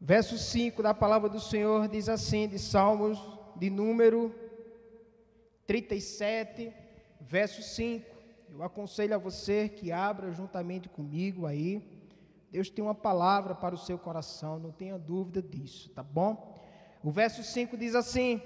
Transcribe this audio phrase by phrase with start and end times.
[0.00, 3.18] Verso 5 da palavra do Senhor diz assim, de Salmos,
[3.56, 4.32] de número
[5.66, 6.72] 37,
[7.20, 8.06] verso 5.
[8.50, 11.82] Eu aconselho a você que abra juntamente comigo aí.
[12.50, 16.56] Deus tem uma palavra para o seu coração, não tenha dúvida disso, tá bom?
[17.02, 18.40] O verso 5 diz assim: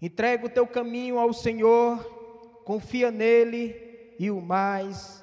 [0.00, 2.02] Entrega o teu caminho ao Senhor,
[2.64, 5.22] confia nele e o mais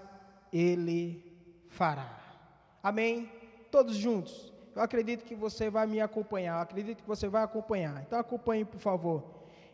[0.53, 1.35] ele
[1.67, 2.17] fará.
[2.81, 3.29] Amém?
[3.69, 4.53] Todos juntos.
[4.75, 6.57] Eu acredito que você vai me acompanhar.
[6.57, 8.01] Eu acredito que você vai acompanhar.
[8.05, 9.23] Então acompanhe, por favor.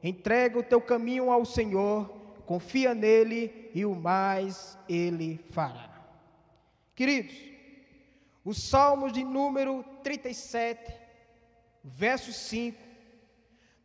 [0.03, 2.09] Entrega o teu caminho ao Senhor,
[2.45, 5.89] confia nele e o mais ele fará.
[6.95, 7.35] Queridos,
[8.43, 10.93] o Salmos de número 37,
[11.83, 12.77] verso 5,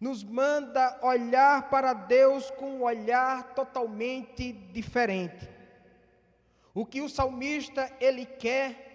[0.00, 5.48] nos manda olhar para Deus com um olhar totalmente diferente.
[6.72, 8.89] O que o salmista ele quer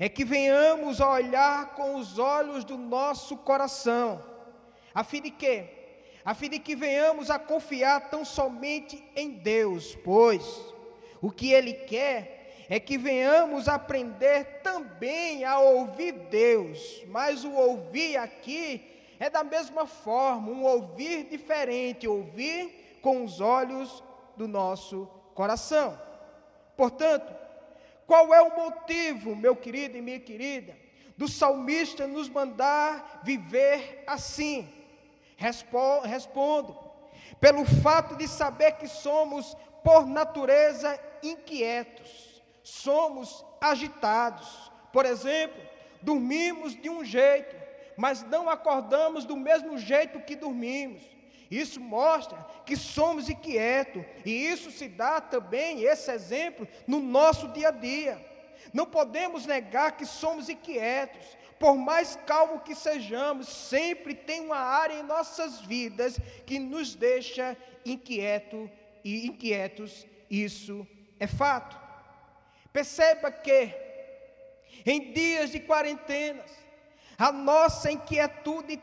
[0.00, 4.24] é que venhamos a olhar com os olhos do nosso coração,
[4.94, 5.66] a fim de que,
[6.24, 10.42] a fim de que venhamos a confiar tão somente em Deus, pois
[11.20, 18.16] o que Ele quer é que venhamos aprender também a ouvir Deus, mas o ouvir
[18.16, 24.02] aqui é da mesma forma, um ouvir diferente, ouvir com os olhos
[24.34, 26.00] do nosso coração.
[26.74, 27.39] Portanto,
[28.10, 30.76] qual é o motivo, meu querido e minha querida,
[31.16, 34.68] do salmista nos mandar viver assim?
[35.36, 36.76] Respondo,
[37.40, 44.72] pelo fato de saber que somos, por natureza, inquietos, somos agitados.
[44.92, 45.62] Por exemplo,
[46.02, 47.54] dormimos de um jeito,
[47.96, 51.00] mas não acordamos do mesmo jeito que dormimos.
[51.50, 57.68] Isso mostra que somos inquietos, e isso se dá também, esse exemplo, no nosso dia
[57.68, 58.24] a dia.
[58.72, 61.26] Não podemos negar que somos inquietos,
[61.58, 67.56] por mais calmo que sejamos, sempre tem uma área em nossas vidas que nos deixa
[67.84, 68.70] inquieto
[69.04, 70.86] e inquietos, isso
[71.18, 71.78] é fato.
[72.72, 73.74] Perceba que
[74.86, 76.50] em dias de quarentenas,
[77.20, 78.78] a nossa inquietude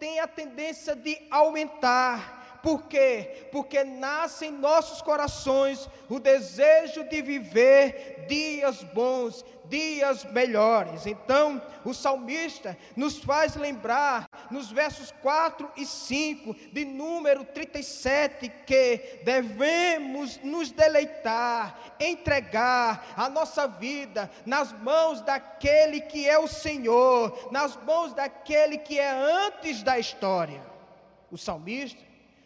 [0.00, 2.58] tem, a tendência de aumentar.
[2.60, 3.46] Por quê?
[3.52, 11.06] Porque nasce em nossos corações o desejo de viver dias bons, dias melhores.
[11.06, 19.20] Então, o salmista nos faz lembrar, nos versos 4 e 5, de número 37, que
[19.24, 27.76] devemos nos deleitar, entregar a nossa vida nas mãos daquele que é o Senhor, nas
[27.82, 30.62] mãos daquele que é antes da história.
[31.32, 32.00] O salmista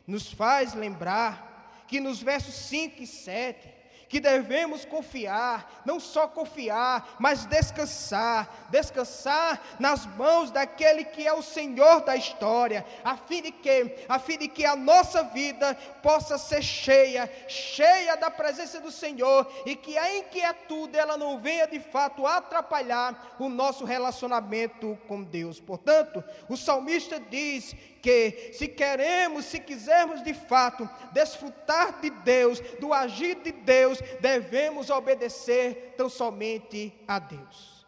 [0.07, 3.69] nos faz lembrar que nos versos 5 e 7,
[4.09, 11.43] que devemos confiar, não só confiar, mas descansar, descansar nas mãos daquele que é o
[11.43, 16.39] Senhor da história, a fim de que, a fim de que a nossa vida possa
[16.39, 21.79] ser cheia, cheia da presença do Senhor e que a inquietude ela não venha de
[21.79, 25.61] fato atrapalhar o nosso relacionamento com Deus.
[25.61, 32.93] Portanto, o salmista diz que se queremos, se quisermos de fato desfrutar de Deus, do
[32.93, 37.87] agir de Deus, devemos obedecer tão somente a Deus.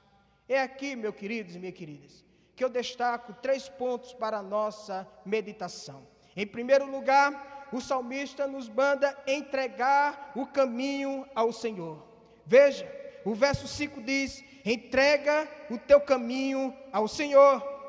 [0.49, 2.25] É aqui, meus queridos e minhas queridas,
[2.56, 6.06] que eu destaco três pontos para a nossa meditação.
[6.37, 12.04] Em primeiro lugar, o salmista nos manda entregar o caminho ao Senhor.
[12.44, 12.91] Veja,
[13.25, 17.79] o verso 5 diz: entrega o teu caminho ao Senhor.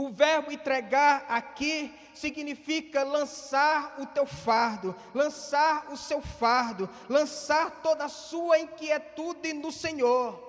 [0.00, 8.06] O verbo entregar aqui significa lançar o teu fardo, lançar o seu fardo, lançar toda
[8.06, 10.48] a sua inquietude no Senhor.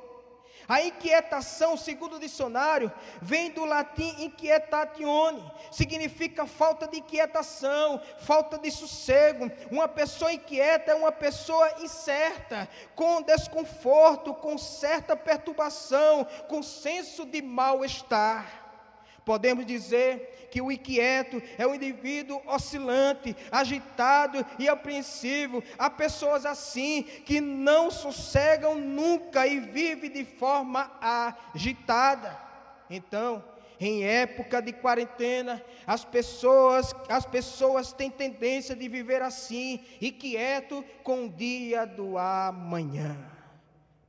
[0.70, 2.90] A inquietação, segundo o dicionário,
[3.22, 9.52] vem do latim inquietatione, significa falta de inquietação, falta de sossego.
[9.70, 17.42] Uma pessoa inquieta é uma pessoa incerta, com desconforto, com certa perturbação, com senso de
[17.42, 18.61] mal-estar.
[19.26, 25.64] Podemos dizer que o inquieto é um indivíduo oscilante, agitado e apreensivo.
[25.78, 32.38] Há pessoas assim que não sossegam nunca e vivem de forma agitada.
[32.90, 33.44] Então,
[33.80, 41.26] em época de quarentena, as pessoas, as pessoas têm tendência de viver assim, inquieto com
[41.26, 43.18] o dia do amanhã.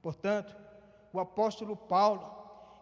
[0.02, 0.54] Portanto,
[1.12, 2.30] o apóstolo Paulo,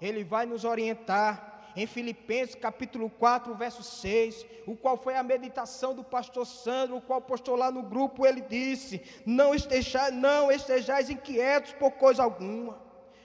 [0.01, 5.95] ele vai nos orientar em Filipenses capítulo 4, verso 6, o qual foi a meditação
[5.95, 11.11] do pastor Sandro, o qual postou lá no grupo, ele disse: Não estejais, não estejais
[11.11, 12.81] inquietos por coisa alguma,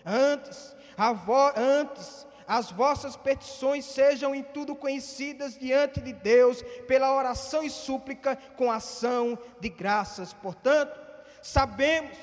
[0.06, 0.76] antes,
[1.26, 7.70] vo, antes as vossas petições sejam em tudo conhecidas diante de Deus, pela oração e
[7.70, 10.32] súplica com ação de graças.
[10.34, 11.00] Portanto,
[11.42, 12.16] sabemos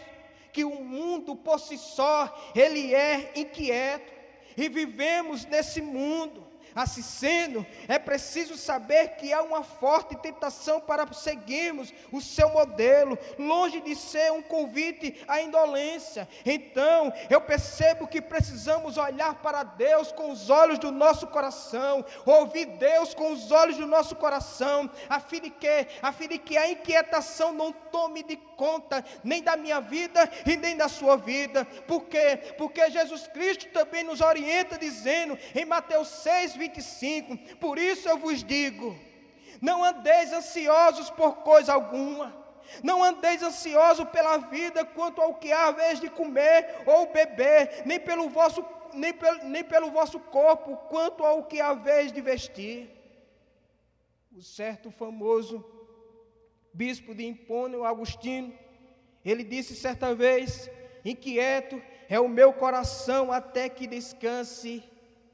[0.53, 4.22] que o mundo por si só, ele é inquieto,
[4.57, 11.11] e vivemos nesse mundo Assim sendo, é preciso saber que há uma forte tentação para
[11.13, 16.29] seguirmos o seu modelo, longe de ser um convite à indolência.
[16.45, 22.67] Então, eu percebo que precisamos olhar para Deus com os olhos do nosso coração, ouvir
[22.67, 26.57] Deus com os olhos do nosso coração, a fim de que, a fim de que
[26.57, 31.65] a inquietação não tome de conta nem da minha vida e nem da sua vida.
[31.87, 32.55] Por quê?
[32.57, 38.45] Porque Jesus Cristo também nos orienta dizendo em Mateus 6, 25: Por isso eu vos
[38.45, 38.97] digo,
[39.61, 42.43] não andeis ansiosos por coisa alguma.
[42.83, 48.01] Não andeis ansiosos pela vida quanto ao que há vez de comer ou beber, nem
[48.01, 48.65] pelo vosso,
[48.95, 52.91] nem pelo, nem pelo vosso corpo quanto ao que há vez de vestir.
[54.35, 55.65] O certo famoso
[56.73, 58.57] bispo de Impônio, Agostinho,
[59.25, 60.71] ele disse certa vez:
[61.05, 64.83] Inquieto é o meu coração até que descanse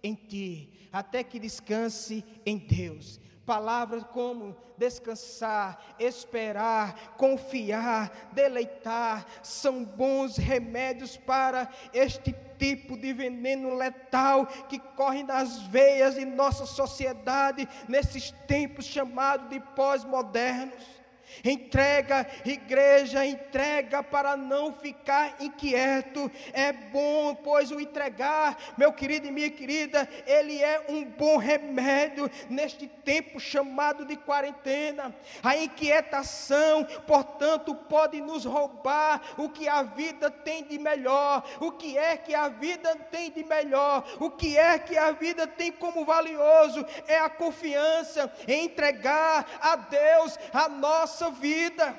[0.02, 3.20] em ti, até que descanse em Deus.
[3.44, 14.46] Palavras como descansar, esperar, confiar, deleitar, são bons remédios para este tipo de veneno letal
[14.68, 20.97] que corre nas veias de nossa sociedade nesses tempos chamados de pós-modernos.
[21.44, 26.30] Entrega, igreja, entrega para não ficar inquieto.
[26.52, 32.30] É bom, pois o entregar, meu querido e minha querida, ele é um bom remédio
[32.48, 35.14] neste tempo chamado de quarentena.
[35.42, 41.44] A inquietação, portanto, pode nos roubar o que a vida tem de melhor.
[41.60, 44.04] O que é que a vida tem de melhor?
[44.20, 46.84] O que é que a vida tem como valioso?
[47.06, 51.94] É a confiança em entregar a Deus a nossa vida.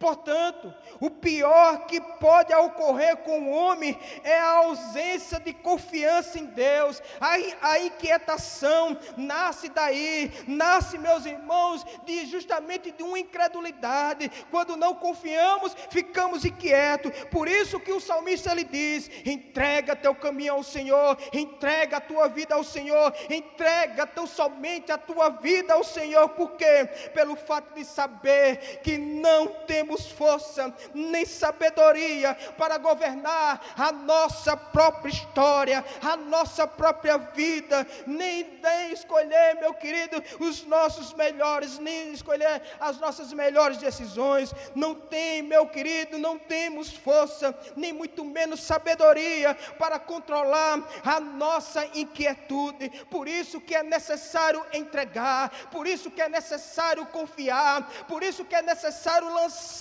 [0.00, 6.46] Portanto, o pior que pode ocorrer com o homem é a ausência de confiança em
[6.46, 14.30] Deus, a, inquietação nasce daí, nasce, meus irmãos, de justamente de uma incredulidade.
[14.50, 17.12] Quando não confiamos, ficamos inquietos.
[17.30, 22.26] Por isso que o salmista ele diz: entrega teu caminho ao Senhor, entrega a tua
[22.26, 27.84] vida ao Senhor, entrega tão somente a tua vida ao Senhor, porque pelo fato de
[27.84, 36.16] saber que não temos temos força nem sabedoria para governar a nossa própria história, a
[36.16, 43.32] nossa própria vida, nem, nem escolher, meu querido, os nossos melhores, nem escolher as nossas
[43.32, 44.54] melhores decisões.
[44.76, 51.84] Não tem, meu querido, não temos força, nem muito menos sabedoria para controlar a nossa
[51.94, 52.90] inquietude.
[53.10, 58.54] Por isso que é necessário entregar, por isso que é necessário confiar, por isso que
[58.54, 59.79] é necessário lançar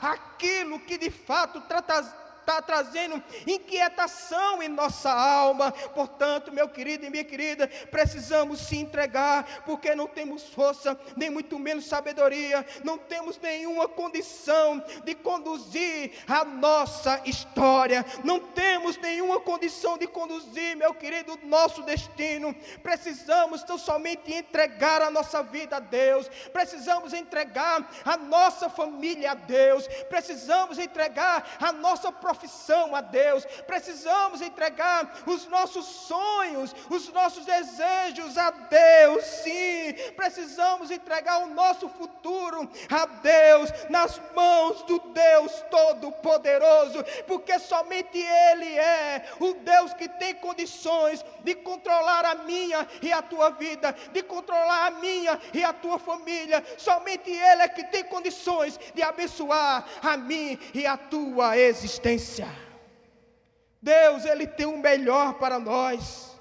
[0.00, 2.02] aquilo que de fato trata
[2.50, 5.70] está trazendo inquietação em nossa alma.
[5.94, 11.58] Portanto, meu querido e minha querida, precisamos se entregar, porque não temos força, nem muito
[11.58, 19.96] menos sabedoria, não temos nenhuma condição de conduzir a nossa história, não temos nenhuma condição
[19.96, 22.54] de conduzir, meu querido, o nosso destino.
[22.82, 29.34] Precisamos tão somente entregar a nossa vida a Deus, precisamos entregar a nossa família a
[29.34, 37.12] Deus, precisamos entregar a nossa profissão profissão a Deus, precisamos entregar os nossos sonhos, os
[37.12, 44.98] nossos desejos a Deus, sim, precisamos entregar o nosso futuro a Deus, nas mãos do
[44.98, 52.88] Deus Todo-Poderoso, porque somente Ele é o Deus que tem condições de controlar a minha
[53.02, 57.68] e a tua vida, de controlar a minha e a tua família, somente Ele é
[57.68, 62.19] que tem condições de abençoar a mim e a tua existência.
[63.80, 66.38] Deus, Ele tem o melhor para nós.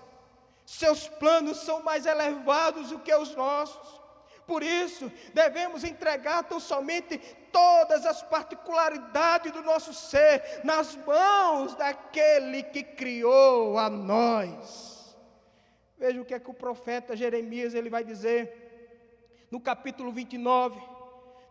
[0.66, 4.00] Seus planos são mais elevados do que os nossos.
[4.46, 7.18] Por isso, devemos entregar tão somente
[7.52, 15.16] todas as particularidades do nosso ser nas mãos daquele que criou a nós.
[15.98, 18.68] Veja o que é que o profeta Jeremias ele vai dizer
[19.52, 20.80] no capítulo 29,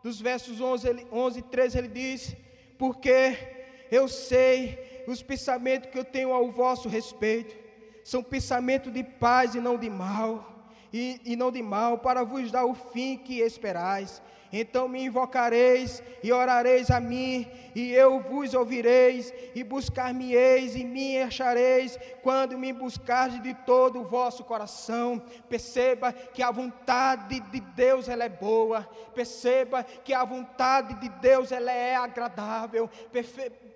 [0.02, 2.36] dos versos 11, ele, 11 e 13, ele diz:
[2.78, 3.57] Porque
[3.90, 7.56] eu sei os pensamentos que eu tenho ao vosso respeito,
[8.04, 10.58] são pensamentos de paz e não de mal,
[10.92, 14.22] e, e não de mal, para vos dar o fim que esperais.
[14.50, 21.20] Então me invocareis e orareis a mim, e eu vos ouvireis, e buscar-me-eis e me
[21.20, 25.22] achareis, quando me buscardes de todo o vosso coração.
[25.48, 31.52] Perceba que a vontade de Deus ela é boa, perceba que a vontade de Deus
[31.52, 32.88] ela é agradável,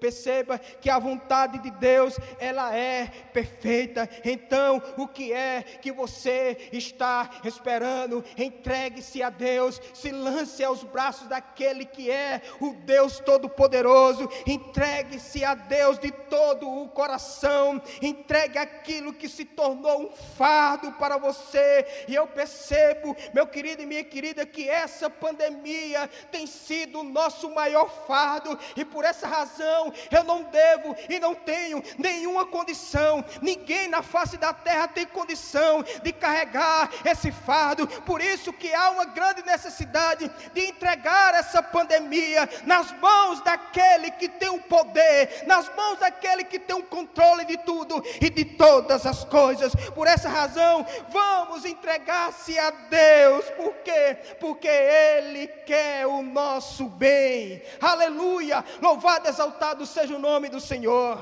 [0.03, 4.11] perceba que a vontade de Deus ela é perfeita.
[4.25, 8.25] Então, o que é que você está esperando?
[8.37, 14.29] Entregue-se a Deus, se lance aos braços daquele que é o Deus todo-poderoso.
[14.45, 17.81] Entregue-se a Deus de todo o coração.
[18.01, 21.87] Entregue aquilo que se tornou um fardo para você.
[22.09, 27.49] E eu percebo, meu querido e minha querida, que essa pandemia tem sido o nosso
[27.51, 33.89] maior fardo e por essa razão eu não devo e não tenho nenhuma condição, ninguém
[33.89, 39.05] na face da terra tem condição de carregar esse fardo, por isso que há uma
[39.07, 45.99] grande necessidade de entregar essa pandemia nas mãos daquele que tem o poder, nas mãos
[45.99, 49.75] daquele que tem o controle de tudo e de todas as coisas.
[49.95, 54.17] Por essa razão, vamos entregar-se a Deus, por quê?
[54.41, 57.63] Porque Ele quer o nosso bem.
[57.81, 58.65] Aleluia!
[58.81, 61.19] Louvado, exaltado seja o nome do Senhor.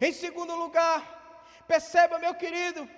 [0.00, 2.88] Em segundo lugar, perceba, meu querido,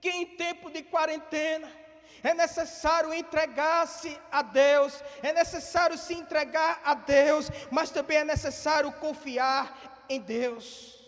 [0.00, 1.70] que em tempo de quarentena,
[2.22, 8.92] é necessário entregar-se a Deus, é necessário se entregar a Deus, mas também é necessário
[8.92, 11.02] confiar em Deus.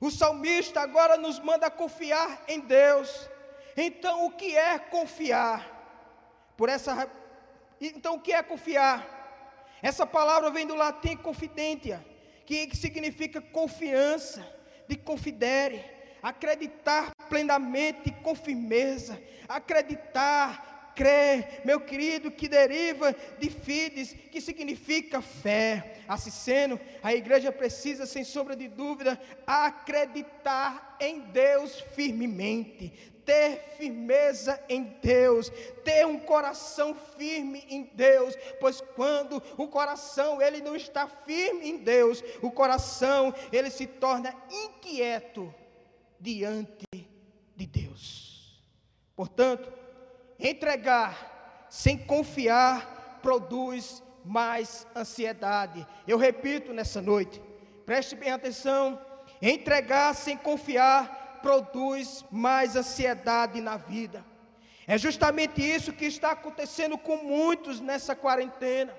[0.00, 3.28] O salmista agora nos manda confiar em Deus.
[3.76, 5.72] Então, o que é confiar?
[6.56, 7.10] Por essa
[7.80, 9.13] então o que é confiar?
[9.84, 12.02] Essa palavra vem do latim confidentia,
[12.46, 14.42] que significa confiança,
[14.88, 15.84] de confidere,
[16.22, 25.98] acreditar plenamente com firmeza, acreditar, crer, meu querido, que deriva de fides, que significa fé.
[26.08, 34.62] Assim sendo, a igreja precisa, sem sombra de dúvida, acreditar em Deus firmemente, ter firmeza
[34.68, 35.50] em Deus,
[35.84, 41.78] ter um coração firme em Deus, pois quando o coração ele não está firme em
[41.78, 45.52] Deus, o coração ele se torna inquieto
[46.20, 46.86] diante
[47.56, 48.62] de Deus.
[49.16, 49.72] Portanto,
[50.38, 55.86] entregar sem confiar produz mais ansiedade.
[56.06, 57.40] Eu repito nessa noite,
[57.84, 59.00] preste bem atenção:
[59.40, 64.24] entregar sem confiar produz mais ansiedade na vida.
[64.86, 68.94] É justamente isso que está acontecendo com muitos nessa quarentena.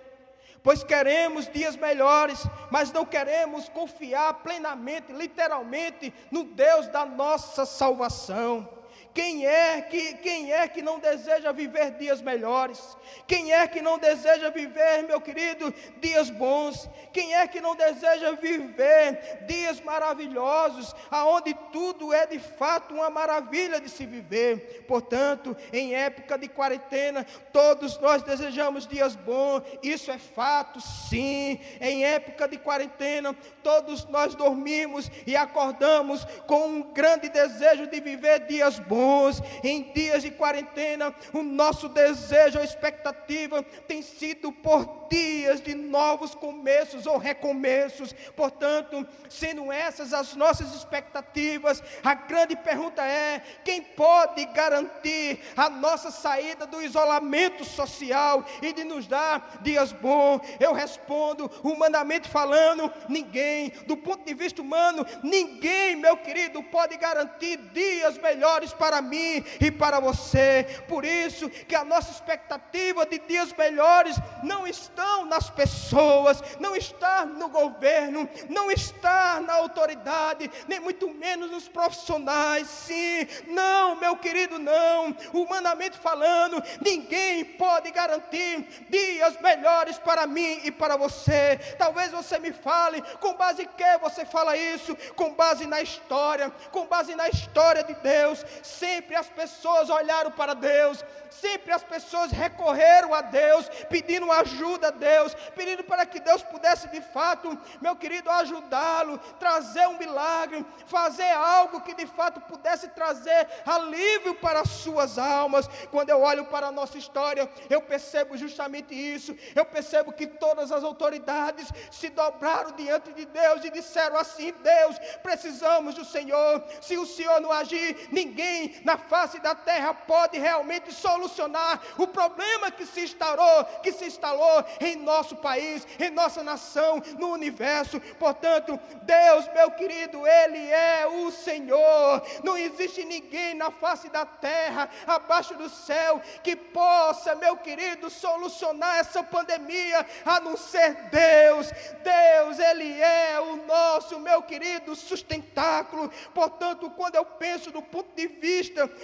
[0.62, 8.70] Pois queremos dias melhores, mas não queremos confiar plenamente, literalmente, no Deus da nossa salvação.
[9.15, 12.98] Quem é que quem é que não deseja viver dias melhores?
[13.25, 16.89] Quem é que não deseja viver, meu querido, dias bons?
[17.13, 23.79] Quem é que não deseja viver dias maravilhosos, aonde tudo é de fato uma maravilha
[23.79, 24.84] de se viver?
[24.86, 29.63] Portanto, em época de quarentena, todos nós desejamos dias bons.
[29.81, 31.57] Isso é fato, sim.
[31.79, 38.45] Em época de quarentena, todos nós dormimos e acordamos com um grande desejo de viver
[38.45, 39.42] dias bons bons.
[39.64, 46.34] Em dias de quarentena, o nosso desejo, a expectativa tem sido por dias de novos
[46.34, 48.14] começos ou recomeços.
[48.36, 56.10] Portanto, sendo essas as nossas expectativas, a grande pergunta é: quem pode garantir a nossa
[56.10, 60.42] saída do isolamento social e de nos dar dias bons?
[60.60, 67.58] Eu respondo, humanamente falando, ninguém, do ponto de vista humano, ninguém, meu querido, pode garantir
[67.58, 70.66] dias melhores para para mim e para você.
[70.88, 77.25] Por isso que a nossa expectativa de dias melhores não estão nas pessoas, não está
[77.25, 82.68] no governo, não está na autoridade, nem muito menos nos profissionais.
[82.68, 85.16] Sim, não, meu querido, não.
[85.34, 91.58] Humanamente falando, ninguém pode garantir dias melhores para mim e para você.
[91.78, 94.96] Talvez você me fale com base em que você fala isso?
[95.16, 98.46] Com base na história, com base na história de Deus.
[98.86, 104.92] Sempre as pessoas olharam para Deus, sempre as pessoas recorreram a Deus, pedindo ajuda a
[104.92, 111.32] Deus, pedindo para que Deus pudesse de fato, meu querido, ajudá-lo, trazer um milagre, fazer
[111.32, 115.68] algo que de fato pudesse trazer alívio para as suas almas.
[115.89, 119.36] Quando eu olho para a nossa história, eu percebo justamente isso.
[119.56, 125.00] Eu percebo que todas as autoridades se dobraram diante de Deus e disseram assim: Deus,
[125.24, 126.63] precisamos do Senhor.
[126.82, 132.72] Se o Senhor não agir, ninguém na face da terra pode realmente solucionar o problema
[132.72, 138.00] que se instalou, que se instalou em nosso país, em nossa nação, no universo.
[138.20, 142.22] Portanto, Deus, meu querido, Ele é o Senhor.
[142.44, 148.98] Não existe ninguém na face da terra, abaixo do céu, que possa, meu querido, solucionar
[148.98, 151.72] essa pandemia, a não ser Deus.
[152.03, 156.12] Deus, Ele é o nosso, meu querido, sustentáculo.
[156.34, 158.55] Portanto, quando eu penso do ponto de vista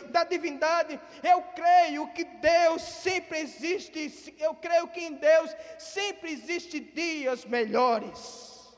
[0.09, 6.79] da divindade, eu creio que Deus sempre existe, eu creio que em Deus sempre existe
[6.79, 8.75] dias melhores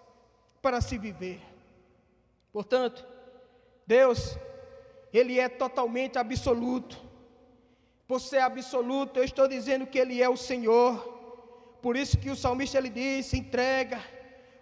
[0.62, 1.42] para se viver.
[2.52, 3.06] Portanto,
[3.86, 4.38] Deus,
[5.12, 6.98] Ele é totalmente absoluto.
[8.08, 11.12] Por ser absoluto, eu estou dizendo que Ele é o Senhor.
[11.82, 14.00] Por isso que o salmista ele diz: entrega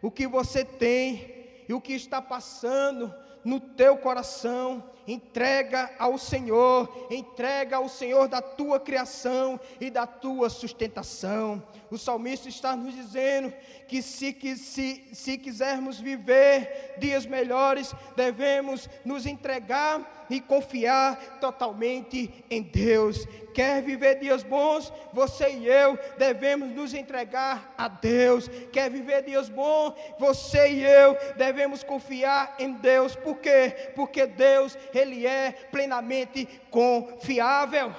[0.01, 3.13] o que você tem e o que está passando
[3.43, 10.49] no teu coração, entrega ao Senhor, entrega ao Senhor da tua criação e da tua
[10.49, 11.61] sustentação.
[11.89, 13.53] O salmista está nos dizendo
[13.87, 22.61] que se, se, se quisermos viver dias melhores, devemos nos entregar e confiar totalmente em
[22.61, 23.27] Deus.
[23.53, 24.91] Quer viver dias bons?
[25.11, 28.47] Você e eu devemos nos entregar a Deus.
[28.71, 29.93] Quer viver dias bons?
[30.17, 33.13] Você e eu devemos confiar em Deus.
[33.13, 33.91] Por quê?
[33.93, 37.93] Porque Deus, Ele é plenamente confiável.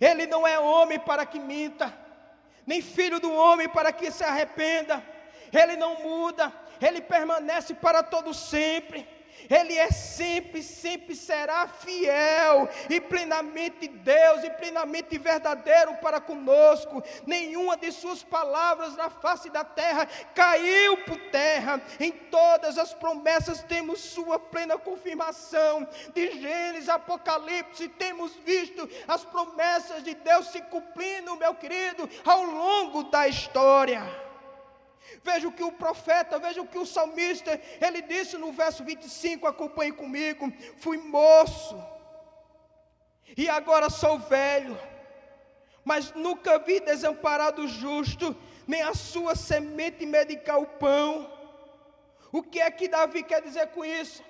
[0.00, 1.96] Ele não é homem para que minta,
[2.66, 5.02] nem filho do homem para que se arrependa.
[5.52, 9.06] Ele não muda, ele permanece para todo sempre.
[9.48, 17.02] Ele é sempre, sempre será fiel e plenamente Deus e plenamente verdadeiro para conosco.
[17.26, 21.80] Nenhuma de Suas palavras na face da terra caiu por terra.
[22.00, 25.86] Em todas as promessas temos Sua plena confirmação.
[26.14, 33.04] De Gênesis, Apocalipse, temos visto as promessas de Deus se cumprindo, meu querido, ao longo
[33.04, 34.31] da história.
[35.22, 39.46] Veja o que o profeta, veja o que o salmista, ele disse no verso 25,
[39.46, 41.76] acompanhe comigo: fui moço,
[43.36, 44.78] e agora sou velho,
[45.84, 48.36] mas nunca vi desamparado justo,
[48.66, 51.30] nem a sua semente medicar o pão.
[52.30, 54.22] O que é que Davi quer dizer com isso?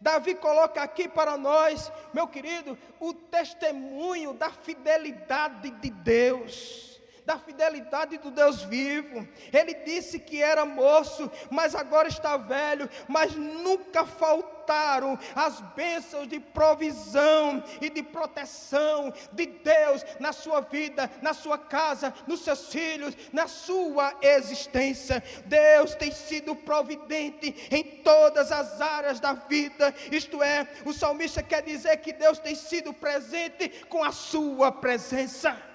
[0.00, 6.89] Davi coloca aqui para nós, meu querido, o testemunho da fidelidade de Deus
[7.24, 9.26] da fidelidade do Deus vivo.
[9.52, 16.38] Ele disse que era moço, mas agora está velho, mas nunca faltaram as bênçãos de
[16.38, 23.16] provisão e de proteção de Deus na sua vida, na sua casa, nos seus filhos,
[23.32, 25.22] na sua existência.
[25.46, 29.94] Deus tem sido providente em todas as áreas da vida.
[30.10, 35.69] Isto é, o salmista quer dizer que Deus tem sido presente com a sua presença.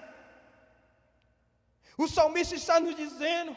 [1.96, 3.56] O salmista está nos dizendo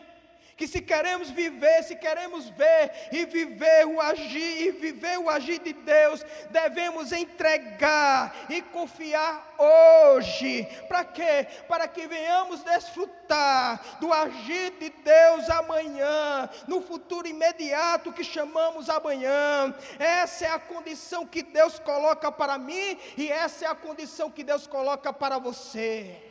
[0.60, 5.58] que se queremos viver, se queremos ver e viver o agir e viver o agir
[5.60, 10.67] de Deus, devemos entregar e confiar hoje.
[10.89, 11.47] Para quê?
[11.65, 19.73] Para que venhamos desfrutar do agir de Deus amanhã, no futuro imediato que chamamos amanhã.
[19.97, 24.43] Essa é a condição que Deus coloca para mim e essa é a condição que
[24.43, 26.21] Deus coloca para você.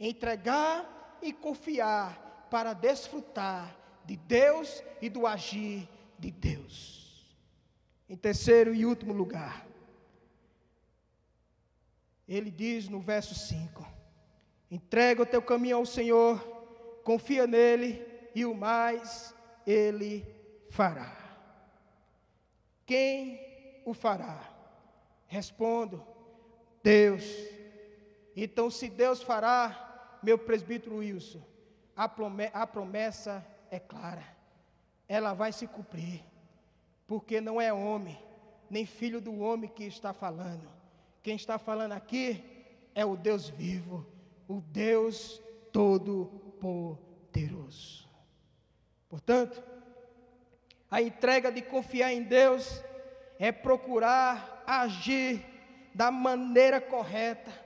[0.00, 7.26] Entregar e confiar para desfrutar de Deus e do agir de Deus.
[8.08, 9.66] Em terceiro e último lugar,
[12.28, 13.86] ele diz no verso 5:
[14.70, 16.40] entrega o teu caminho ao Senhor,
[17.04, 19.34] confia nele e o mais
[19.66, 20.26] ele
[20.70, 21.16] fará.
[22.84, 23.40] Quem
[23.84, 24.52] o fará?
[25.26, 26.04] Respondo:
[26.82, 27.24] Deus.
[28.36, 29.85] Então, se Deus fará,
[30.26, 31.40] meu presbítero Wilson,
[31.94, 32.08] a
[32.66, 34.24] promessa é clara,
[35.08, 36.20] ela vai se cumprir,
[37.06, 38.20] porque não é homem,
[38.68, 40.68] nem filho do homem que está falando,
[41.22, 42.44] quem está falando aqui
[42.92, 44.04] é o Deus vivo,
[44.48, 45.40] o Deus
[45.72, 48.08] Todo-Poderoso.
[49.08, 49.62] Portanto,
[50.90, 52.82] a entrega de confiar em Deus
[53.38, 55.46] é procurar agir
[55.94, 57.64] da maneira correta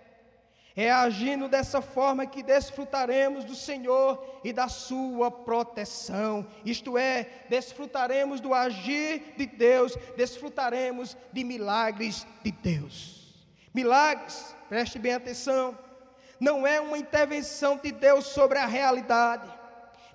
[0.82, 6.46] é agindo dessa forma que desfrutaremos do Senhor e da Sua proteção.
[6.64, 13.36] Isto é, desfrutaremos do agir de Deus, desfrutaremos de milagres de Deus.
[13.74, 15.76] Milagres, preste bem atenção,
[16.38, 19.48] não é uma intervenção de Deus sobre a realidade.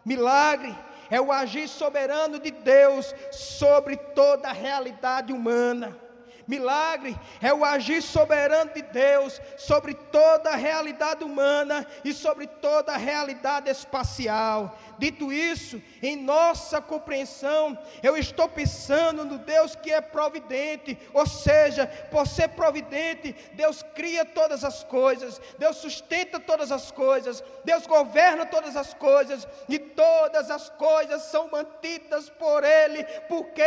[0.04, 0.76] Milagre
[1.10, 6.05] é o agir soberano de Deus sobre toda a realidade humana.
[6.48, 12.94] Milagre é o agir soberano de Deus sobre toda a realidade humana e sobre toda
[12.94, 14.78] a realidade espacial.
[14.98, 21.88] Dito isso, em nossa compreensão, eu estou pensando no Deus que é providente, ou seja,
[22.10, 28.46] por ser providente, Deus cria todas as coisas, Deus sustenta todas as coisas, Deus governa
[28.46, 33.62] todas as coisas, e todas as coisas são mantidas por Ele, porque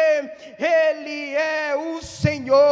[0.59, 2.68] Ele é o Senhor.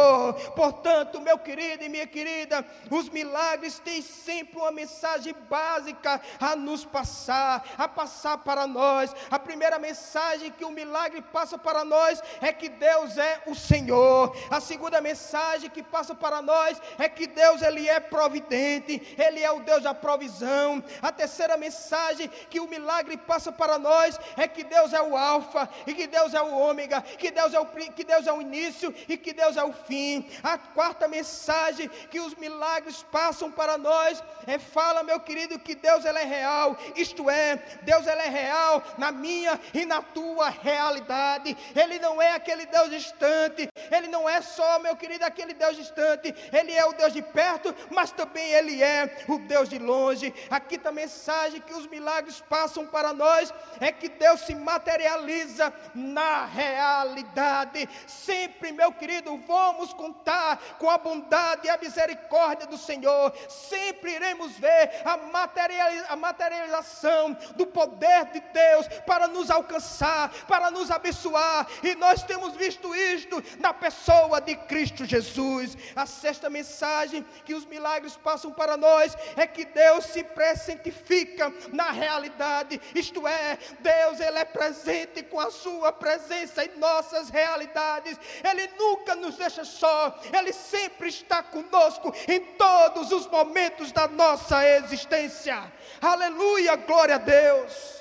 [0.55, 6.85] Portanto, meu querido e minha querida, os milagres têm sempre uma mensagem básica a nos
[6.85, 9.13] passar, a passar para nós.
[9.29, 14.35] A primeira mensagem que o milagre passa para nós é que Deus é o Senhor.
[14.49, 19.51] A segunda mensagem que passa para nós é que Deus ele é providente, ele é
[19.51, 20.83] o Deus da provisão.
[21.01, 25.69] A terceira mensagem que o milagre passa para nós é que Deus é o alfa
[25.85, 28.93] e que Deus é o ômega, que Deus é o que Deus é o início
[29.07, 30.29] e que Deus é o fim.
[30.43, 36.05] A quarta mensagem que os milagres passam para nós é fala, meu querido, que Deus
[36.05, 36.77] é real.
[36.95, 41.55] Isto é, Deus é real na minha e na tua realidade.
[41.75, 43.69] Ele não é aquele Deus distante.
[43.91, 46.33] Ele não é só, meu querido, aquele Deus distante.
[46.51, 50.33] Ele é o Deus de perto, mas também ele é o Deus de longe.
[50.49, 50.59] A
[50.91, 57.87] mensagem que os milagres passam para nós é que Deus se materializa na realidade.
[58.07, 63.33] Sempre, meu querido, vamos contar com a bondade e a misericórdia do Senhor.
[63.49, 71.67] Sempre iremos ver a, materialização do poder de Deus para nos alcançar, para nos abençoar.
[71.83, 75.77] E nós temos visto isto na pessoa de Cristo Jesus.
[75.95, 81.91] A sexta mensagem que os milagres passam para nós é que Deus se presentifica na
[81.91, 82.79] realidade.
[82.93, 88.17] Isto é, Deus ele é presente com a sua presença em nossas realidades.
[88.43, 90.19] Ele nunca nos deixa só.
[90.33, 95.71] Ele sempre está conosco em todos os momentos da nossa existência.
[96.01, 97.97] Aleluia, glória a Deus.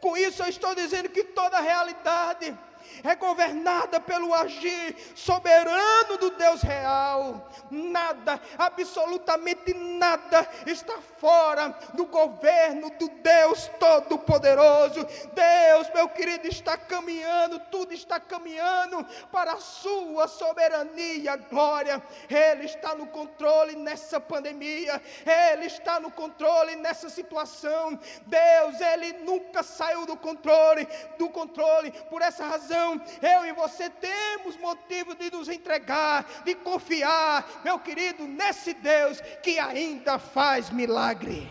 [0.00, 2.56] Com isso eu estou dizendo que toda realidade
[3.02, 7.48] é governada pelo agir soberano do Deus real.
[7.70, 15.06] Nada, absolutamente nada, está fora do governo do Deus Todo-Poderoso.
[15.32, 22.02] Deus, meu querido, está caminhando, tudo está caminhando para a sua soberania, glória.
[22.28, 27.98] Ele está no controle nessa pandemia, Ele está no controle nessa situação.
[28.26, 30.86] Deus, Ele nunca saiu do controle,
[31.18, 31.90] do controle.
[32.08, 32.79] Por essa razão,
[33.22, 39.58] eu e você temos motivo de nos entregar, de confiar, meu querido, nesse Deus que
[39.58, 41.48] ainda faz milagre.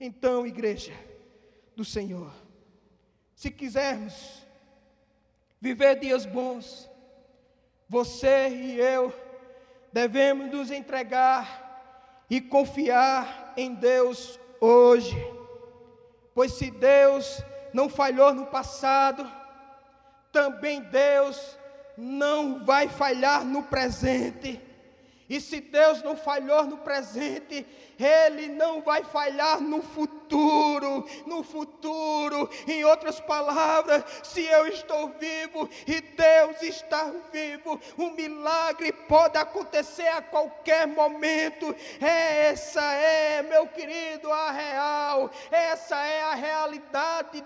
[0.00, 0.92] Então, igreja
[1.74, 2.32] do Senhor,
[3.34, 4.46] se quisermos
[5.60, 6.88] viver dias bons,
[7.88, 9.12] você e eu
[9.92, 15.16] devemos nos entregar e confiar em Deus hoje.
[16.34, 19.28] Pois se Deus não falhou no passado,
[20.32, 21.58] também Deus
[21.96, 24.68] não vai falhar no presente.
[25.28, 27.66] E se Deus não falhou no presente,
[27.98, 30.18] Ele não vai falhar no futuro.
[31.26, 38.92] No futuro, em outras palavras, se eu estou vivo e Deus está vivo, um milagre
[38.92, 41.74] pode acontecer a qualquer momento.
[42.00, 45.30] Essa é, meu querido, a real.
[45.50, 46.34] Essa é a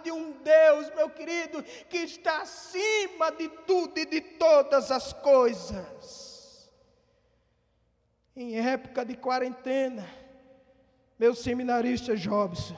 [0.03, 6.33] de um Deus, meu querido, que está acima de tudo e de todas as coisas
[8.35, 10.09] em época de quarentena,
[11.19, 12.77] meu seminarista Jobson,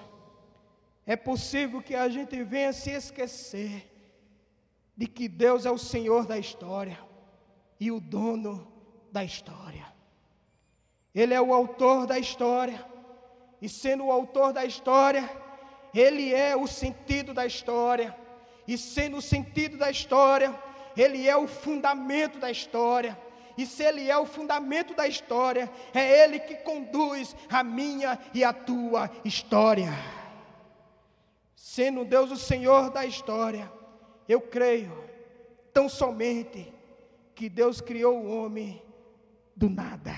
[1.06, 3.90] é possível que a gente venha se esquecer
[4.96, 6.98] de que Deus é o Senhor da história
[7.78, 8.72] e o dono
[9.12, 9.92] da história.
[11.14, 12.84] Ele é o autor da história,
[13.62, 15.28] e sendo o autor da história,
[15.94, 18.16] ele é o sentido da história,
[18.66, 20.54] e sendo o sentido da história,
[20.96, 23.18] ele é o fundamento da história
[23.56, 28.42] e se Ele é o fundamento da história, é Ele que conduz a minha e
[28.42, 29.90] a tua história.
[31.54, 33.70] Sendo Deus o Senhor da história,
[34.28, 34.92] eu creio
[35.72, 36.72] tão somente
[37.34, 38.82] que Deus criou o homem
[39.54, 40.14] do nada.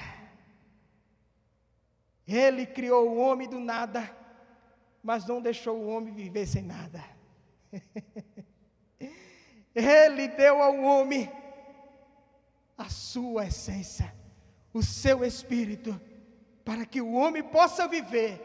[2.26, 4.15] Ele criou o homem do nada,
[5.06, 7.00] mas não deixou o homem viver sem nada.
[9.72, 11.30] Ele deu ao homem
[12.76, 14.12] a sua essência,
[14.74, 15.98] o seu espírito,
[16.64, 18.42] para que o homem possa viver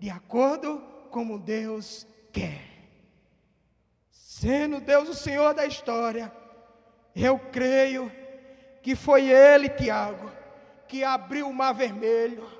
[0.00, 2.60] de acordo como Deus quer.
[4.10, 6.32] Sendo Deus o Senhor da história,
[7.14, 8.10] eu creio
[8.82, 10.28] que foi Ele, Tiago,
[10.88, 12.50] que abriu o mar vermelho,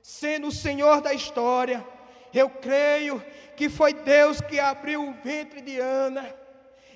[0.00, 1.95] sendo o Senhor da história.
[2.36, 3.24] Eu creio
[3.56, 6.34] que foi Deus que abriu o ventre de Ana.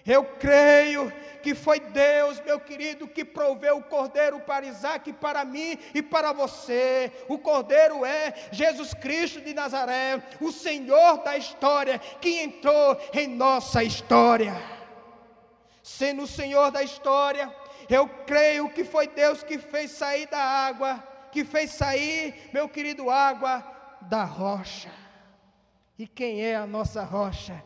[0.06, 1.10] Eu creio
[1.42, 6.34] que foi Deus, meu querido, que proveu o cordeiro para Isaac, para mim e para
[6.34, 7.10] você.
[7.26, 13.82] O cordeiro é Jesus Cristo de Nazaré, o Senhor da história, que entrou em nossa
[13.82, 14.54] história.
[15.82, 17.50] Sendo o Senhor da história,
[17.88, 23.08] eu creio que foi Deus que fez sair da água, que fez sair, meu querido,
[23.08, 23.64] água
[24.02, 24.99] da rocha.
[26.00, 27.62] E quem é a nossa rocha?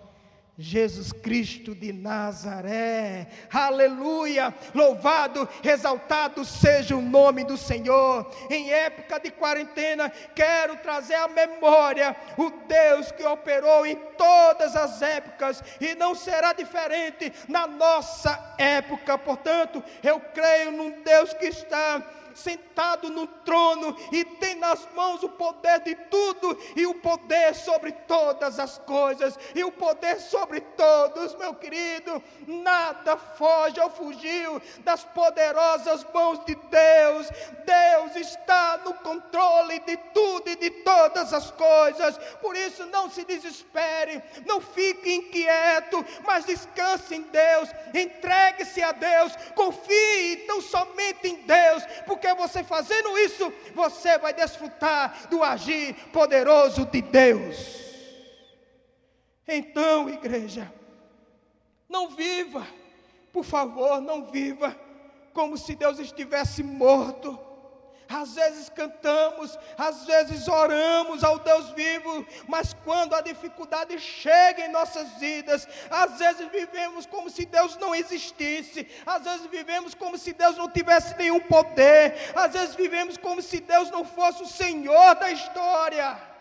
[0.58, 8.28] Jesus Cristo de Nazaré, aleluia, louvado, exaltado seja o nome do Senhor.
[8.50, 15.00] Em época de quarentena, quero trazer à memória o Deus que operou em todas as
[15.00, 19.16] épocas e não será diferente na nossa época.
[19.16, 22.02] Portanto, eu creio num Deus que está
[22.34, 27.92] sentado no trono e tem nas mãos o poder de tudo e o poder sobre
[27.92, 32.22] todas as coisas e o poder sobre todos, meu querido.
[32.46, 37.28] Nada foge ou fugiu das poderosas mãos de Deus.
[37.64, 42.18] Deus está no controle de tudo e de todas as coisas.
[42.40, 49.36] Por isso não se desespere, não fique inquieto, mas descanse em Deus, entregue-se a Deus,
[49.54, 55.94] confie tão somente em Deus, porque porque você fazendo isso, você vai desfrutar do agir
[56.10, 57.84] poderoso de Deus.
[59.46, 60.72] Então, igreja,
[61.86, 62.66] não viva,
[63.30, 64.74] por favor, não viva
[65.34, 67.38] como se Deus estivesse morto
[68.14, 74.70] às vezes cantamos, às vezes oramos ao Deus vivo, mas quando a dificuldade chega em
[74.70, 80.32] nossas vidas, às vezes vivemos como se Deus não existisse, às vezes vivemos como se
[80.32, 85.14] Deus não tivesse nenhum poder, às vezes vivemos como se Deus não fosse o Senhor
[85.16, 86.34] da história.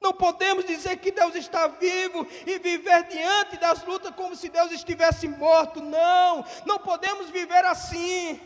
[0.00, 4.70] Não podemos dizer que Deus está vivo e viver diante das lutas como se Deus
[4.70, 5.80] estivesse morto.
[5.80, 8.40] Não, não podemos viver assim.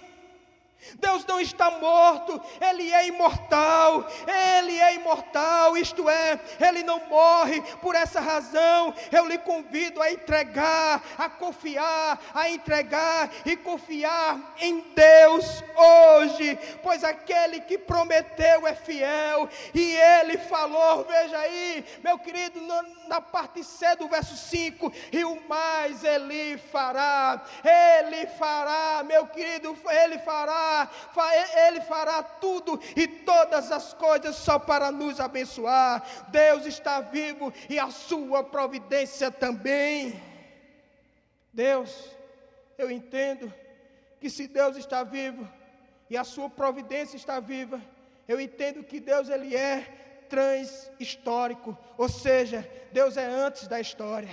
[0.94, 7.60] Deus não está morto, Ele é imortal, Ele é imortal, isto é, Ele não morre,
[7.80, 8.94] por essa razão.
[9.10, 17.04] Eu lhe convido a entregar, a confiar, a entregar e confiar em Deus hoje, pois
[17.04, 22.60] aquele que prometeu é fiel e Ele falou, veja aí, meu querido,
[23.12, 29.76] na parte C do verso 5, e o mais Ele fará, Ele fará, meu querido,
[29.86, 30.88] Ele fará
[31.68, 36.02] ele fará tudo e todas as coisas só para nos abençoar.
[36.28, 40.20] Deus está vivo e a sua providência também.
[41.52, 42.16] Deus,
[42.78, 43.52] eu entendo
[44.18, 45.46] que se Deus está vivo
[46.08, 47.78] e a sua providência está viva,
[48.26, 50.01] eu entendo que Deus ele é
[50.32, 54.30] transhistórico, ou seja, Deus é antes da história.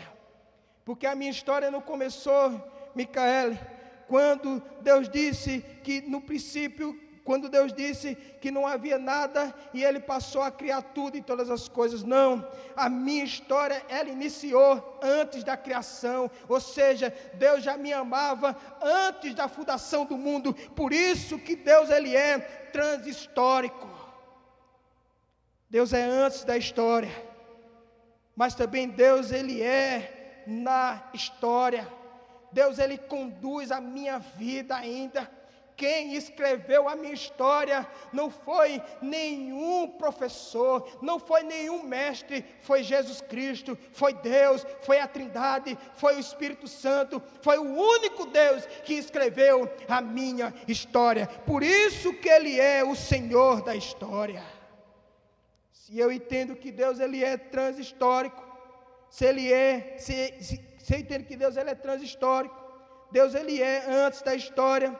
[0.85, 2.53] Porque a minha história não começou,
[2.95, 3.59] Micaele,
[4.07, 9.99] quando Deus disse que no princípio, quando Deus disse que não havia nada e Ele
[9.99, 12.01] passou a criar tudo e todas as coisas.
[12.01, 18.55] Não, a minha história, ela iniciou antes da criação, ou seja, Deus já me amava
[18.81, 22.39] antes da fundação do mundo, por isso que Deus, Ele é
[22.71, 23.98] transhistórico.
[25.69, 27.11] Deus é antes da história,
[28.35, 31.87] mas também Deus, Ele é na história.
[32.51, 35.29] Deus ele conduz a minha vida ainda.
[35.75, 43.21] Quem escreveu a minha história não foi nenhum professor, não foi nenhum mestre, foi Jesus
[43.21, 48.95] Cristo, foi Deus, foi a Trindade, foi o Espírito Santo, foi o único Deus que
[48.95, 51.27] escreveu a minha história.
[51.45, 54.58] Por isso que ele é o Senhor da história.
[55.89, 58.45] Se eu entendo que Deus ele é transhistórico,
[59.09, 62.55] se ele é, se, se, você entende que Deus ele é transhistórico.
[63.11, 64.95] Deus ele é antes da história.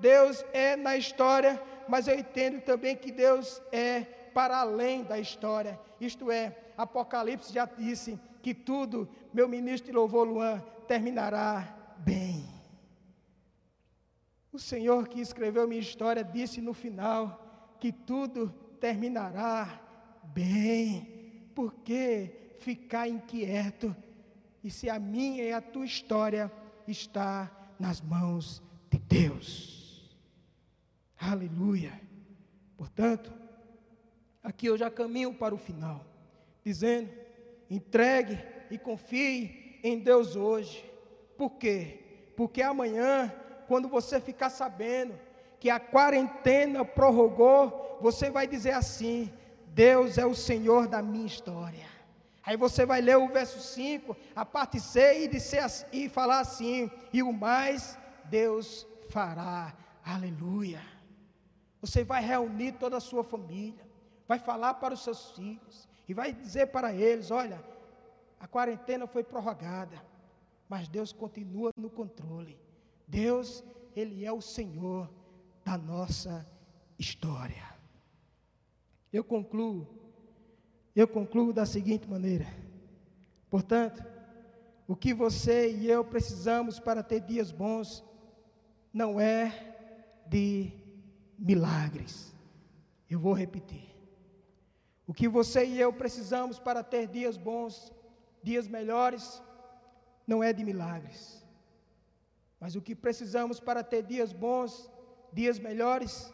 [0.00, 4.00] Deus é na história, mas eu entendo também que Deus é
[4.34, 5.78] para além da história.
[6.00, 12.44] Isto é, Apocalipse já disse que tudo, meu ministro de Luan, terminará bem.
[14.52, 19.80] O Senhor que escreveu minha história disse no final que tudo terminará
[20.34, 21.50] bem.
[21.54, 23.94] Por que ficar inquieto?
[24.62, 26.50] e se a minha e a tua história
[26.86, 30.16] está nas mãos de Deus.
[31.18, 32.00] Aleluia.
[32.76, 33.32] Portanto,
[34.42, 36.04] aqui eu já caminho para o final,
[36.64, 37.10] dizendo:
[37.68, 38.38] entregue
[38.70, 40.84] e confie em Deus hoje.
[41.36, 42.00] Por quê?
[42.36, 43.32] Porque amanhã
[43.66, 45.18] quando você ficar sabendo
[45.58, 49.32] que a quarentena prorrogou, você vai dizer assim:
[49.74, 51.86] Deus é o Senhor da minha história.
[52.44, 56.90] Aí você vai ler o verso 5, a parte C, e, dizer, e falar assim:
[57.12, 59.74] e o mais Deus fará.
[60.04, 60.82] Aleluia.
[61.80, 63.86] Você vai reunir toda a sua família,
[64.28, 67.64] vai falar para os seus filhos, e vai dizer para eles: olha,
[68.38, 70.04] a quarentena foi prorrogada,
[70.68, 72.58] mas Deus continua no controle.
[73.08, 73.64] Deus,
[73.96, 75.08] Ele é o Senhor
[75.64, 76.46] da nossa
[76.98, 77.71] história.
[79.12, 79.86] Eu concluo,
[80.96, 82.46] eu concluo da seguinte maneira.
[83.50, 84.02] Portanto,
[84.88, 88.02] o que você e eu precisamos para ter dias bons
[88.92, 89.74] não é
[90.26, 90.72] de
[91.38, 92.34] milagres.
[93.08, 93.92] Eu vou repetir.
[95.06, 97.92] O que você e eu precisamos para ter dias bons,
[98.42, 99.42] dias melhores,
[100.26, 101.44] não é de milagres.
[102.58, 104.90] Mas o que precisamos para ter dias bons,
[105.32, 106.32] dias melhores,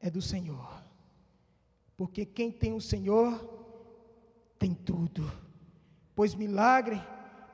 [0.00, 0.81] é do Senhor.
[2.02, 3.48] Porque quem tem o Senhor,
[4.58, 5.32] tem tudo.
[6.16, 7.00] Pois milagre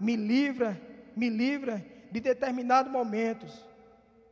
[0.01, 0.81] me livra,
[1.15, 3.69] me livra de determinados momentos.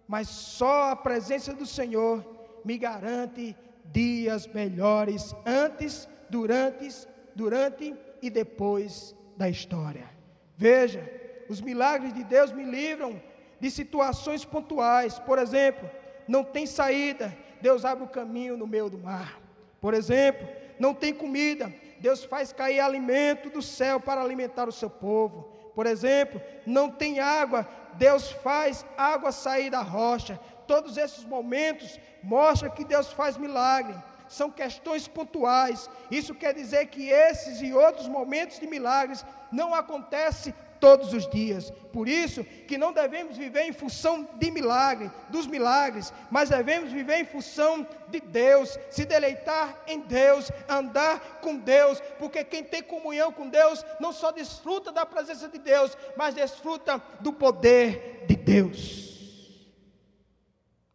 [0.08, 2.24] Mas só a presença do Senhor
[2.64, 3.54] me garante
[3.92, 6.88] dias melhores antes, durante,
[7.34, 10.08] durante e depois da história.
[10.56, 11.06] Veja,
[11.46, 13.20] os milagres de Deus me livram
[13.60, 15.18] de situações pontuais.
[15.18, 15.86] Por exemplo,
[16.26, 19.44] não tem saída, Deus abre o caminho no meio do mar.
[19.86, 20.48] Por exemplo,
[20.80, 25.42] não tem comida, Deus faz cair alimento do céu para alimentar o seu povo.
[25.76, 30.40] Por exemplo, não tem água, Deus faz água sair da rocha.
[30.66, 33.94] Todos esses momentos mostram que Deus faz milagre.
[34.28, 35.88] São questões pontuais.
[36.10, 40.52] Isso quer dizer que esses e outros momentos de milagres não acontecem
[40.86, 41.72] todos os dias.
[41.92, 47.18] Por isso que não devemos viver em função de milagre, dos milagres, mas devemos viver
[47.18, 53.32] em função de Deus, se deleitar em Deus, andar com Deus, porque quem tem comunhão
[53.32, 59.66] com Deus não só desfruta da presença de Deus, mas desfruta do poder de Deus.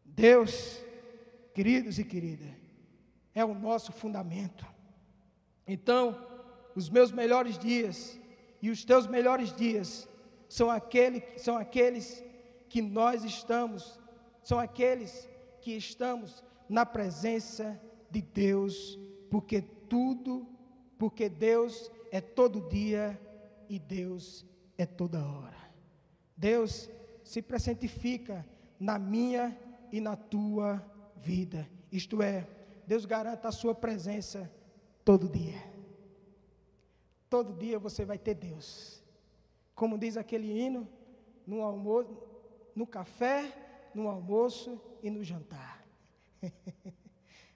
[0.05, 0.79] Deus,
[1.53, 2.47] queridos e queridas,
[3.35, 4.65] é o nosso fundamento.
[5.67, 6.17] Então,
[6.77, 8.20] os meus melhores dias
[8.61, 10.07] e os teus melhores dias
[10.47, 12.23] são, aquele, são aqueles
[12.69, 13.99] que nós estamos,
[14.43, 15.27] são aqueles
[15.61, 20.47] que estamos na presença de Deus, porque tudo,
[20.97, 23.19] porque Deus é todo dia
[23.67, 24.45] e Deus
[24.77, 25.61] é toda hora.
[26.35, 26.89] Deus
[27.23, 28.45] se presentifica
[28.79, 29.57] na minha
[29.91, 30.83] e na tua
[31.17, 31.69] vida.
[31.91, 32.47] Isto é,
[32.87, 34.51] Deus garanta a sua presença
[35.05, 35.70] todo dia.
[37.31, 39.01] Todo dia você vai ter Deus.
[39.73, 40.85] Como diz aquele hino,
[41.47, 42.09] no almoço,
[42.75, 45.81] no café, no almoço e no jantar.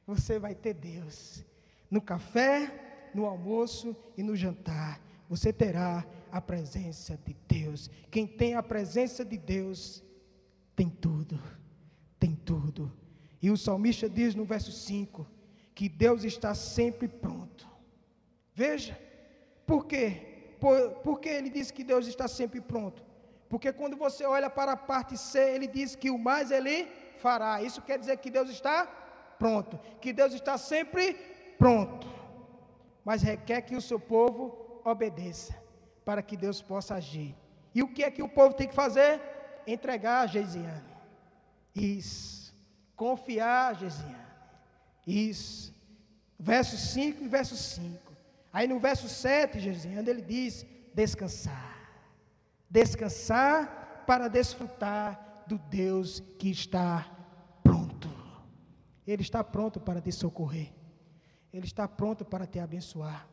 [0.07, 1.43] você vai ter Deus.
[1.91, 5.01] No café, no almoço e no jantar.
[5.27, 7.89] Você terá a presença de Deus.
[8.09, 10.01] Quem tem a presença de Deus
[10.73, 11.37] tem tudo.
[12.17, 12.93] Tem tudo.
[13.41, 15.27] E o salmista diz no verso 5
[15.73, 17.67] que Deus está sempre pronto.
[18.53, 18.97] Veja,
[19.65, 20.55] por quê?
[20.59, 23.03] Por, porque ele diz que Deus está sempre pronto?
[23.49, 27.61] Porque quando você olha para a parte C, ele diz que o mais ele fará.
[27.61, 28.85] Isso quer dizer que Deus está
[29.37, 31.13] pronto, que Deus está sempre
[31.57, 32.07] pronto.
[33.03, 35.55] Mas requer que o seu povo obedeça,
[36.03, 37.35] para que Deus possa agir.
[37.73, 39.21] E o que é que o povo tem que fazer?
[39.67, 40.83] Entregar a Geisiane.
[41.75, 42.53] Isso.
[42.95, 44.25] Confiar a Geisiane.
[45.05, 45.73] Isso.
[46.39, 48.04] Verso 5 e verso 5.
[48.55, 51.75] Aí no verso 7, Gesiando, ele diz: descansar.
[52.69, 57.05] Descansar para desfrutar do Deus que está
[57.61, 58.09] pronto.
[59.05, 60.71] Ele está pronto para te socorrer.
[61.51, 63.27] Ele está pronto para te abençoar.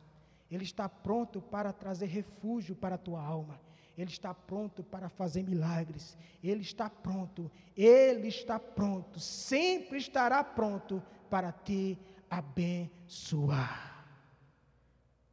[0.50, 3.60] Ele está pronto para trazer refúgio para a tua alma.
[3.96, 6.18] Ele está pronto para fazer milagres.
[6.42, 7.48] Ele está pronto.
[7.76, 9.20] Ele está pronto.
[9.20, 11.96] Sempre estará pronto para te
[12.28, 13.91] abençoar.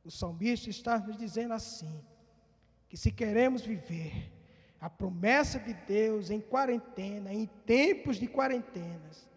[0.04, 2.02] O salmista está nos dizendo assim:
[2.88, 4.32] que se queremos viver
[4.80, 9.30] a promessa de Deus em quarentena, em tempos de quarentenas,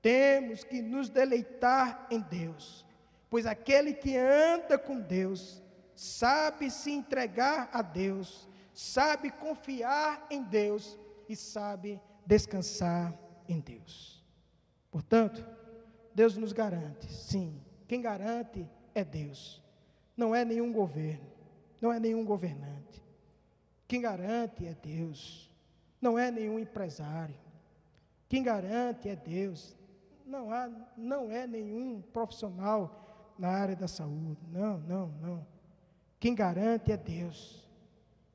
[0.00, 2.84] temos que nos deleitar em Deus,
[3.28, 5.62] pois aquele que anda com Deus
[5.94, 13.12] sabe se entregar a Deus, sabe confiar em Deus e sabe descansar
[13.48, 14.24] em Deus.
[14.90, 15.46] Portanto,
[16.14, 19.62] Deus nos garante, sim, quem garante é Deus
[20.18, 21.24] não é nenhum governo,
[21.80, 23.00] não é nenhum governante.
[23.86, 25.48] Quem garante é Deus.
[26.00, 27.34] não é nenhum empresário.
[28.28, 29.76] Quem garante é Deus.
[30.26, 34.40] Não, há, não é nenhum profissional na área da saúde.
[34.50, 35.46] Não, não, não.
[36.20, 37.66] Quem garante é Deus.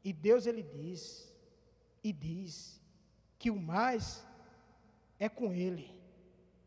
[0.03, 1.33] E Deus ele diz,
[2.03, 2.81] e diz,
[3.37, 4.25] que o mais
[5.19, 5.93] é com Ele.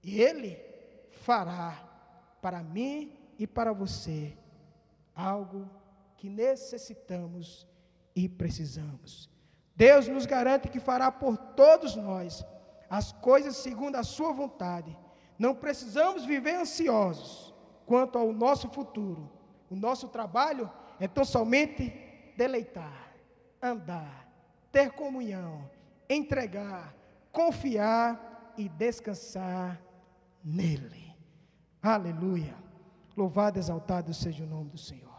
[0.02, 0.56] E Ele
[1.10, 1.72] fará
[2.40, 4.36] para mim e para você
[5.16, 5.68] algo
[6.16, 7.66] que necessitamos
[8.14, 9.30] e precisamos.
[9.74, 12.44] Deus nos garante que fará por todos nós
[12.88, 14.96] as coisas segundo a Sua vontade.
[15.38, 17.54] Não precisamos viver ansiosos
[17.84, 19.30] quanto ao nosso futuro.
[19.70, 21.92] O nosso trabalho é tão somente
[22.36, 23.14] deleitar,
[23.60, 24.28] andar,
[24.70, 25.68] ter comunhão,
[26.08, 26.94] entregar,
[27.32, 29.80] confiar e descansar
[30.42, 31.14] nele.
[31.82, 32.65] Aleluia.
[33.16, 35.15] Louvado exaltado seja o nome do Senhor.